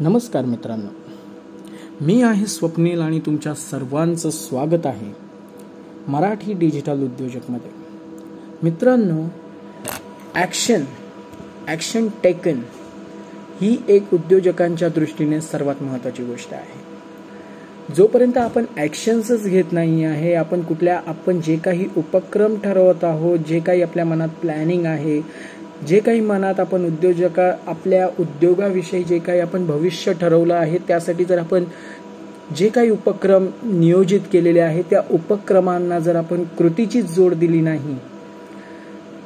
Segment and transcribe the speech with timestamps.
[0.00, 0.88] नमस्कार मित्रांनो.
[2.00, 5.12] मी आहे स्वप्नील आणि तुमच्या सर्वांचं स्वागत आहे
[6.08, 7.70] मराठी डिजिटल उद्योजकमध्ये.
[8.62, 9.24] मित्रांनो
[10.34, 10.82] ॲक्शन
[11.68, 12.60] ॲक्शन टेकन
[13.60, 16.84] ही एक उद्योजकांच्या दृष्टीने सर्वात महत्त्वाची गोष्ट आहे.
[17.96, 23.60] जोपर्यंत आपण ॲक्शन्सच घेत नाही आहे आपण कुठल्या आपण जे काही उपक्रम ठरवत आहोत जे
[23.60, 25.20] काही आपल्या मनात प्लॅनिंग आहे
[25.88, 31.38] जे काही मनात आपण उद्योजका आपल्या उद्योगाविषयी जे काही आपण भविष्य ठरवलं आहे त्यासाठी जर
[31.38, 31.64] आपण
[32.56, 37.96] जे काही उपक्रम नियोजित केलेले आहे त्या उपक्रमांना जर आपण कृतीची जोड दिली नाही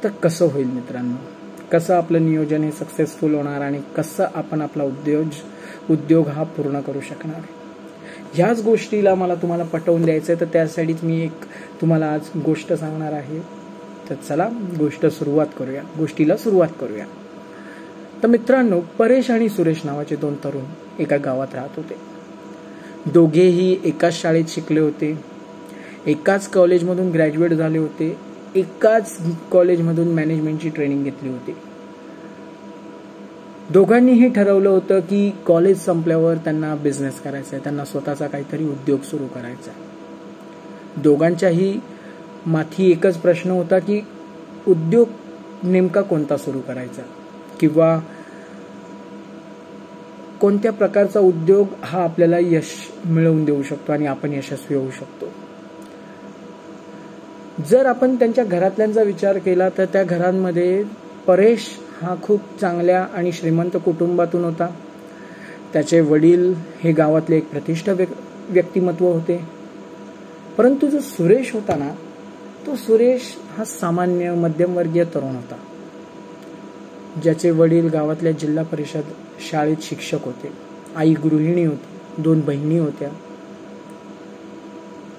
[0.03, 1.15] तर कसं होईल मित्रांनो?
[1.71, 7.01] कसं आपलं नियोजन हे सक्सेसफुल होणार आणि कसं आपण आपला उद्योग उद्योग हा पूर्ण करू
[7.01, 7.41] शकणार?
[8.33, 11.45] ह्याच गोष्टीला मला तुम्हाला पटवून द्यायचं आहे तर त्यासाठीच मी एक
[11.81, 13.60] तुम्हाला आज गोष्ट सांगणार आहे.
[14.09, 15.83] तर चला गोष्ट सुरुवात करूया.
[15.97, 17.05] गोष्टीला सुरुवात करूया.
[18.23, 20.63] तर मित्रांनो परेश आणि सुरेश नावाचे दोन तरुण
[20.99, 21.95] एका गावात राहत होते.
[23.05, 25.19] दोघेही एकाच शाळेत शिकले होते.
[26.05, 28.17] एकाच कॉलेजमधून ग्रॅज्युएट झाले होते.
[28.55, 29.17] एकाच
[29.51, 31.55] कॉलेजमधून मॅनेजमेंटची ट्रेनिंग घेतली होती.
[33.69, 39.25] दोघांनीही ठरवलं होतं की कॉलेज संपल्यावर त्यांना बिझनेस करायचा आहे त्यांना स्वतःचा काहीतरी उद्योग सुरू
[39.25, 39.91] करायचा आहे.
[41.01, 41.79] दोघांच्याही
[42.47, 44.01] माथी एकच प्रश्न होता की
[44.67, 45.07] उद्योग
[45.63, 47.01] नेमका कोणता सुरू करायचा?
[47.59, 47.99] किंवा
[50.41, 55.25] कोणत्या प्रकारचा उद्योग हा आपल्याला यश मिळवून देऊ शकतो आणि आपण यशस्वी होऊ शकतो?
[57.69, 60.83] जर आपण त्यांच्या घरातल्यांचा विचार केला तर त्या घरांमध्ये
[61.27, 64.67] परेश हा खूप चांगल्या आणि श्रीमंत कुटुंबातून होता.
[65.73, 67.89] त्याचे वडील हे गावातले एक प्रतिष्ठ
[68.49, 69.45] व्यक्तिमत्व होते.
[70.57, 71.91] परंतु जो सुरेश होता ना
[72.67, 75.55] तो सुरेश हा सामान्य मध्यमवर्गीय तरुण होता.
[77.23, 79.01] ज्याचे वडील गावातल्या जिल्हा परिषद
[79.51, 80.51] शाळेत शिक्षक होते.
[80.95, 82.21] आई गृहिणी होती.
[82.21, 83.09] दोन बहिणी होत्या.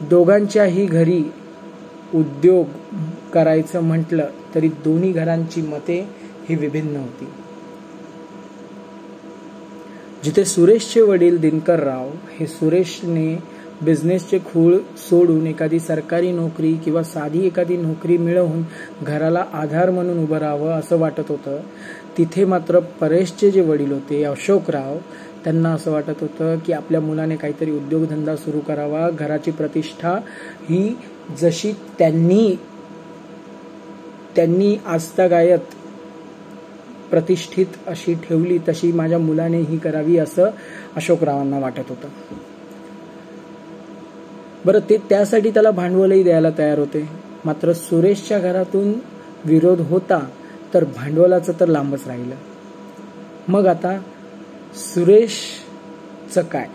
[0.00, 1.24] दोघांच्याही घरी
[2.14, 2.66] उद्योग
[3.32, 6.08] करायचं म्हटलं तरी दोन्ही घरांची मते
[6.48, 7.24] ही विभिन्न होती.
[10.24, 13.51] जिथे सुरेशचे वडील दिनकर राव हे सुरेशने
[13.82, 18.62] बिझनेसचे खूळ सोडून एखादी सरकारी नोकरी किंवा साधी एखादी नोकरी मिळवून
[19.02, 21.60] घराला आधार म्हणून उभं राहावं असं वाटत होतं.
[22.18, 24.98] तिथे मात्र परेशचे जे वडील होते अशोकराव
[25.44, 29.10] त्यांना असं वाटत होतं की आपल्या मुलाने काहीतरी उद्योगधंदा सुरू करावा.
[29.10, 30.12] घराची प्रतिष्ठा
[30.68, 30.96] ही
[31.40, 32.58] जशी त्यांनी
[34.36, 35.74] त्यांनी आस्थागायत
[37.10, 40.50] प्रतिष्ठित अशी ठेवली तशी माझ्या मुलाने ही करावी असं
[40.96, 42.08] अशोकरावांना वाटत होतं.
[44.66, 47.08] बरं ते त्यासाठी त्याला भांडवलही द्यायला तयार होते.
[47.44, 48.92] मात्र सुरेशच्या घरातून
[49.44, 50.26] विरोध होता
[50.74, 52.34] तर भांडवलाचं तर लांबच राहिलं.
[53.48, 53.98] मग आता
[54.74, 56.66] सुरेशचं काय?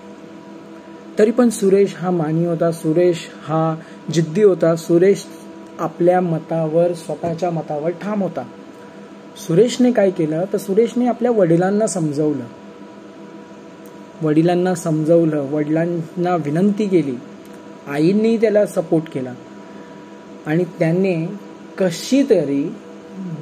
[1.19, 3.75] तरी पण सुरेश हा मानी होता सुरेश हा
[4.13, 5.25] जिद्दी होता सुरेश
[5.79, 8.43] आपल्या मतावर स्वतःच्या मतावर ठाम होता.
[9.47, 10.45] सुरेशने काय केलं?
[10.53, 12.43] तर सुरेशने आपल्या वडिलांना समजवलं.
[14.21, 17.15] वडिलांना समजवलं वडिलांना विनंती केली.
[17.87, 19.33] आईंनी त्याला सपोर्ट केला.
[20.45, 21.15] आणि त्याने
[21.77, 22.75] कशी तरी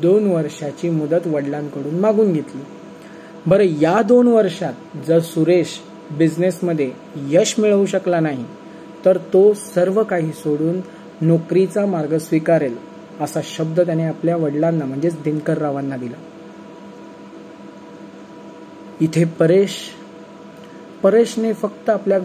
[0.01, 2.61] दोन वर्षाची मुदत वडिलांकडून मागून घेतली.
[3.45, 5.79] बरं या दोन वर्षात जर सुरेश
[6.11, 6.91] बिझनेसमध्ये
[7.29, 8.45] यश मिळवू शकला नाही
[9.05, 10.81] तर तो सर्व काही सोडून
[11.21, 12.75] नोकरीचा मार्ग स्वीकारेल
[13.21, 16.15] असा शब्द त्याने आपल्या वडिलांना म्हणजेच दिनकर रावांना दिला.
[19.01, 19.75] इथे परेश
[21.03, 22.19] परेशने फक्त आपल्या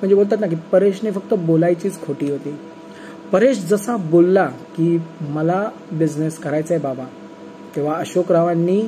[0.00, 2.54] म्हणजे बोलतात ना की परेशने फक्त बोलायचीच खोटी होती.
[3.32, 7.04] परेश जसा बोलला की मला बिझनेस करायचा आहे बाबा
[7.76, 8.80] तेव्हा अशोकरावांनी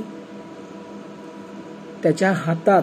[2.03, 2.83] त्याच्या हातात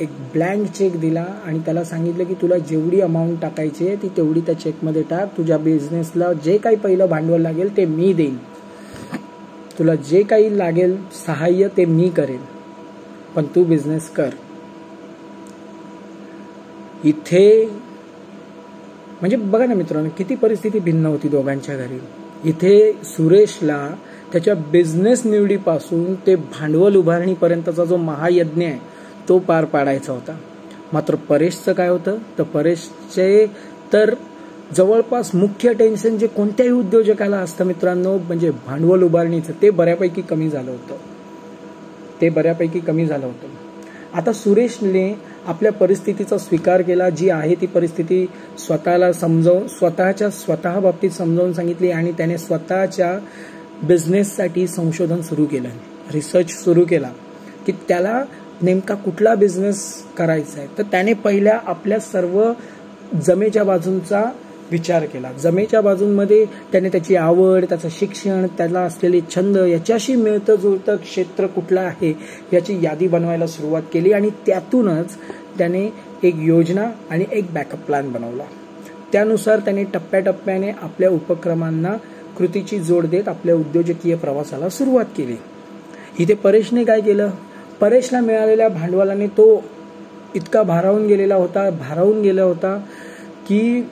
[0.00, 4.40] एक ब्लँक चेक दिला आणि त्याला सांगितलं की तुला जेवढी अमाऊंट टाकायची आहे ती तेवढी
[4.40, 5.36] त्या चेकमध्ये टाक.
[5.36, 8.36] तुझ्या बिझनेसला जे काही पहिलं भांडवल लागेल ते मी देईन.
[9.78, 12.40] तुला जे काही लागेल सहाय्य ते मी करेन.
[13.34, 14.28] पण तू बिझनेस कर.
[17.04, 17.64] इथे
[19.20, 21.98] म्हणजे बघा ना मित्रांनो किती परिस्थिती भिन्न होती दोघांच्या घरी.
[22.44, 23.90] इथे सुरेशला
[24.32, 28.78] त्याच्या बिझनेस निवडीपासून ते भांडवल उभारणीपर्यंतचा जो महायज्ञ आहे
[29.28, 30.38] तो पार पाडायचा होता.
[30.92, 32.16] मात्र परेशचं काय होतं?
[32.38, 33.46] तर परेशचे
[33.92, 34.14] तर
[34.76, 40.70] जवळपास मुख्य टेन्शन जे कोणत्याही उद्योजकाला असतं मित्रांनो म्हणजे भांडवल उभारणीचं ते बऱ्यापैकी कमी झालं
[40.70, 40.94] होतं.
[42.20, 43.67] ते बऱ्यापैकी कमी झालं होतं.
[44.14, 48.26] आता सुरेशने आपल्या परिस्थितीचा स्वीकार केला जी आहे ती परिस्थिती
[48.58, 53.18] स्वतःला समजावून स्वतःच्या स्वतः बाबतीत समजावून सांगितली आणि त्याने स्वतःच्या
[53.82, 55.68] बिझनेससाठी संशोधन सुरू केलं.
[56.12, 57.10] रिसर्च सुरू केला
[57.66, 58.24] की त्याला
[58.62, 62.52] नेमका कुठला बिझनेस करायचा आहे तर त्याने पहिल्या आपल्या सर्व
[63.26, 64.24] जमेच्या बाजूंचा
[64.70, 65.32] विचार केला.
[65.32, 71.80] जमेच्या बाजूंमध्ये त्याने त्याची आवड त्याचं शिक्षण त्याला असलेले छंद याच्याशी मिळतं जुळतं क्षेत्र कुठलं
[71.80, 72.14] आहे
[72.52, 75.16] याची यादी बनवायला सुरुवात केली आणि त्यातूनच
[75.58, 75.92] त्याने
[76.22, 78.44] एक योजना आणि एक बॅकअप प्लॅन बनवला.
[79.12, 81.96] त्यानुसार त्याने टप्प्याटप्प्याने आपल्या उपक्रमांना
[82.38, 85.36] कृतीची जोड देत आपल्या उद्योजकीय प्रवासाला सुरुवात केली.
[86.18, 87.30] इथे परेशने काय केलं?
[87.80, 89.64] परेशला मिळालेल्या भांडवलाने तो
[90.34, 92.76] इतका भारावून गेलेला होता भारावून गेला होता
[93.48, 93.88] की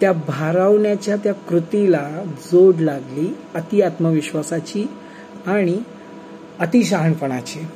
[0.00, 2.08] त्या भारावण्याच्या त्या कृतीला
[2.52, 4.86] जोड लागली अति आत्मविश्वासाची
[5.46, 5.78] आणि
[6.58, 7.66] अतिशहाणपणाची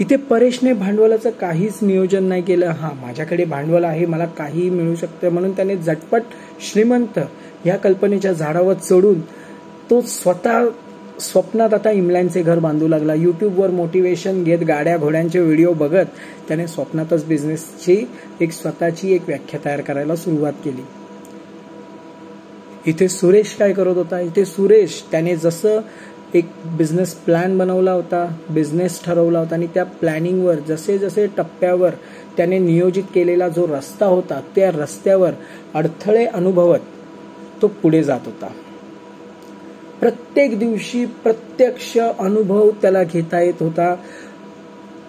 [0.00, 2.66] इथे परेशने भांडवलाचं काहीच नियोजन नाही केलं.
[2.66, 6.22] हा माझ्याकडे भांडवल आहे मला काही मिळू शकतं म्हणून त्याने झटपट
[6.60, 7.18] श्रीमंत
[7.66, 9.20] या कल्पनेच्या झाडावर चढून
[9.90, 10.64] तो स्वतः
[11.20, 13.14] स्वप्नात आता इम्लँडचे घर बांधू लागला.
[13.14, 16.06] युट्यूबवर मोटिवेशन घेत गाड्या घोड्यांचे व्हिडिओ बघत
[16.48, 17.96] त्याने स्वप्नातच बिझनेसची
[18.40, 20.82] एक स्वतःची एक व्याख्या तयार करायला सुरुवात केली.
[22.86, 24.20] इथे सुरेश काय करत होता?
[24.20, 25.80] इथे सुरेश त्याने जसं
[26.34, 26.44] एक
[26.76, 31.90] बिझनेस प्लॅन बनवला होता बिझनेस ठरवला होता आणि त्या प्लॅनिंगवर जसे जसे टप्प्यावर
[32.36, 35.32] त्याने नियोजित केलेला जो रस्ता होता त्या रस्त्यावर
[35.74, 36.78] अडथळे अनुभवत
[37.62, 38.46] तो पुढे जात होता.
[40.04, 43.94] प्रत्येक दिवशी प्रत्यक्ष अनुभव त्याला घेता येत होता.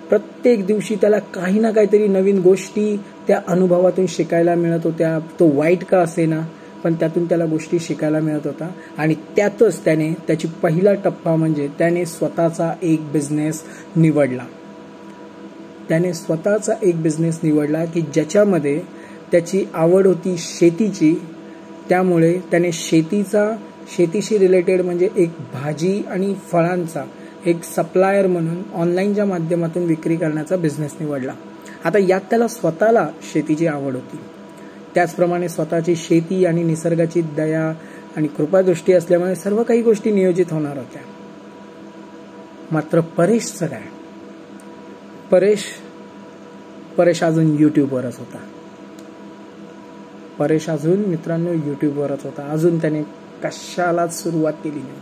[0.10, 5.20] प्रत्येक दिवशी त्याला काही ना काहीतरी नवीन गोष्टी त्या अनुभवातून शिकायला मिळत होत्या.
[5.20, 6.42] तो वाईट का असेना
[6.84, 8.70] पण त्यातून त्याला गोष्टी शिकायला मिळत होता.
[8.98, 13.64] आणि त्यातच त्याने त्याची पहिला टप्पा म्हणजे त्याने स्वतःचा एक बिझनेस
[13.96, 14.46] निवडला.
[15.90, 18.82] त्याने स्वतःचा एक बिझनेस निवडला की ज्याच्यामध्ये
[19.32, 21.22] त्याची आवड होती शेतीची.
[21.90, 23.56] त्यामुळे त्याने शेतीचा
[23.88, 27.04] शेतीशी रिलेटेड म्हणजे एक भाजी आणि फळांचा
[27.46, 31.34] एक सप्लायर म्हणून ऑनलाईनच्या माध्यमातून विक्री करण्याचा बिझनेस निवडला.
[31.84, 34.18] आता यात त्याला स्वतःला शेतीची आवड होती.
[34.96, 37.74] त्याचप्रमाणे स्वतःची शेती आणि निसर्गाची दया
[38.16, 41.02] आणि कृपादृष्टी असल्यामुळे सर्व काही गोष्टी नियोजित होणार होत्या.
[42.72, 43.82] मात्र परेशचं काय
[45.32, 45.64] परेश
[46.98, 48.38] परेश अजून युट्यूबवरच होता.
[50.40, 52.50] परेश अजून मित्रांनो युट्यूबवरच होता.
[52.50, 54.98] अजून त्याने कशालाच सुरुवात केली नाही.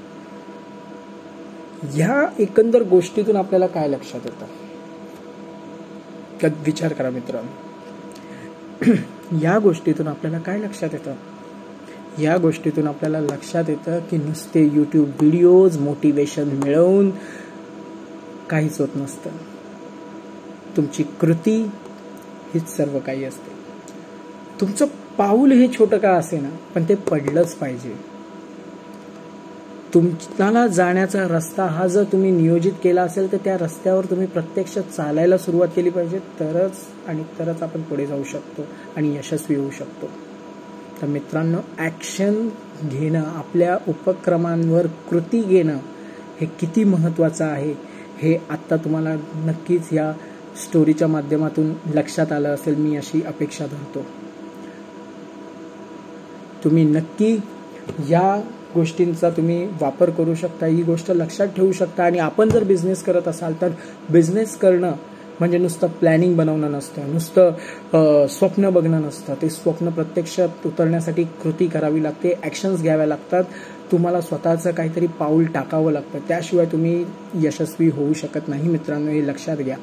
[1.84, 4.46] ह्या एकंदर गोष्टीतून आपल्याला काय लक्षात येतं?
[6.66, 7.52] विचार करा मित्रांनो.
[9.42, 11.14] या गोष्टीतून आपल्याला काय लक्षात येतं?
[12.22, 17.12] या गोष्टीतून आपल्याला लक्षात येतं की नुसते यूट्यूब व्हिडिओज मोटिवेशन मिळवून
[18.50, 19.30] काहीच होत नसतं.
[20.78, 21.72] तुमची कृती
[22.54, 23.52] हीच सर्व काही असते.
[24.62, 24.86] तुमचं
[25.18, 28.13] पाऊल हे छोटं का असे ना पण ते पडलंच पाहिजे.
[29.94, 35.38] तुम्हाला जाण्याचा रस्ता हा जर तुम्ही नियोजित केला असेल तर त्या रस्त्यावर तुम्ही प्रत्यक्ष चालायला
[35.38, 36.20] सुरुवात केली पाहिजे.
[36.40, 38.62] तरच आणि तरच आपण पुढे जाऊ शकतो
[38.96, 40.08] आणि यशस्वी होऊ शकतो.
[41.02, 42.50] तर मित्रांनो ॲक्शन
[42.84, 45.78] घेणं आपल्या उपक्रमांवर कृती घेणं
[46.42, 47.74] हे किती महत्त्वाचं आहे
[48.18, 50.14] हे आत्ता तुम्हाला नक्कीच या
[50.64, 52.76] स्टोरीच्या माध्यमातून लक्षात आलं असेल.
[52.76, 54.06] मी अशी अपेक्षा धरतो.
[56.64, 57.38] तुम्ही नक्की
[58.10, 58.42] या
[58.76, 62.04] गोष्टींचा तुम्ही वापर करू शकता ही गोष्ट लक्षात ठेवू शकता.
[62.04, 63.70] आणि आपण जर बिझनेस करत असाल तर
[64.10, 64.94] बिझनेस करणं
[65.40, 69.34] म्हणजे नुसतं प्लॅनिंग बनवणं नसतं नुसतं स्वप्न बघणं नसतं.
[69.42, 73.44] ते स्वप्न प्रत्यक्षात उतरण्यासाठी कृती करावी लागते ॲक्शन्स घ्याव्या लागतात.
[73.92, 76.20] तुम्हाला स्वतःचं काहीतरी पाऊल टाकावं लागतं.
[76.28, 77.04] त्याशिवाय तुम्ही
[77.42, 79.78] यशस्वी होऊ शकत नाही मित्रांनो हे लक्षात घ्या.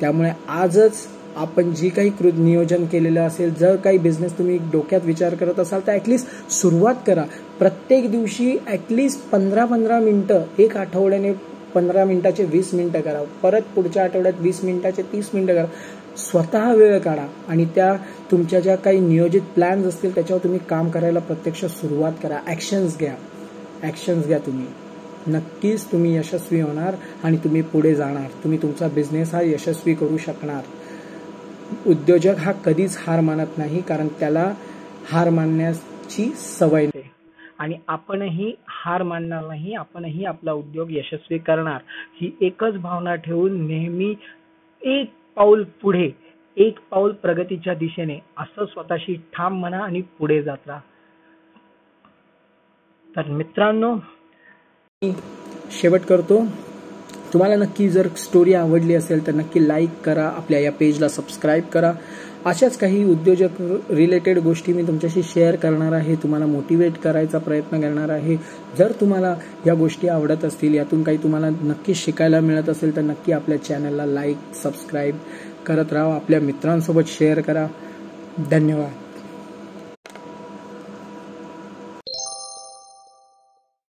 [0.00, 5.34] त्यामुळे आजच आपण जी काही कृत नियोजन केलेलं असेल जर काही बिझनेस तुम्ही डोक्यात विचार
[5.34, 7.24] करत असाल तर ॲटलिस्ट सुरुवात करा.
[7.58, 11.32] प्रत्येक दिवशी ॲटलिस्ट पंधरा पंधरा मिनटं एक आठवड्याने
[11.74, 13.22] पंधरा मिनिटाचे वीस मिनटं करा.
[13.42, 15.66] परत पुढच्या आठवड्यात वीस मिनिटाचे तीस मिनटं करा.
[16.16, 17.96] स्वतः वेळ काढा आणि त्या
[18.30, 22.38] तुमच्या ज्या काही नियोजित प्लॅन्स असतील त्याच्यावर तुम्ही काम करायला प्रत्यक्ष सुरुवात करा.
[22.46, 23.14] ॲक्शन्स घ्या.
[23.82, 24.66] ॲक्शन्स घ्या तुम्ही.
[25.28, 28.28] नक्कीच तुम्ही यशस्वी होणार आणि तुम्ही पुढे जाणार.
[28.44, 30.62] तुम्ही तुमचा बिझनेस हा यशस्वी करू शकणार.
[31.86, 34.52] उद्योजक हा कधीच हार मानत नाही कारण त्याला
[35.10, 37.08] हार मानण्याची सवय नाही.
[37.58, 41.80] आणि आपणही हार मानणार नाही आपणही आपला उद्योग यशस्वी करणार
[42.20, 44.14] ही एकच भावना ठेवून नेहमी
[44.82, 46.10] एक पाऊल पुढे
[46.56, 50.80] एक पाऊल प्रगतीच्या दिशेने असं स्वतःशी ठाम म्हणा आणि पुढे जात राहा.
[53.16, 53.96] तर मित्रांनो
[55.70, 56.44] शेवट करतो.
[57.36, 61.92] तुम्हाला नक्की जर स्टोरी आवडली असेल तर नक्की लाईक करा आपल्या या पेजला सबस्क्राईब करा.
[62.44, 63.48] अशाच काही उद्योजक
[63.90, 66.14] रिलेटेड गोष्टी मी तुमच्याशी शेअर करणार आहे.
[66.14, 68.36] तुम्हाला मोटिवेट करायचा प्रयत्न करणार आहे.
[68.78, 73.32] जर तुम्हाला या गोष्टी आवडत असतील यातून काही तुम्हाला नक्की शिकायला मिळत असेल तर नक्की
[73.32, 75.16] आपल्या चॅनलला लाईक सबस्क्राईब
[75.66, 76.14] करत राहा.
[76.14, 77.66] आपल्या मित्रांसोबत शेअर करा.
[78.50, 79.05] धन्यवाद.